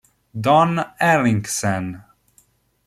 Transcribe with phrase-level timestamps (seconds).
[0.35, 2.01] Don Henriksen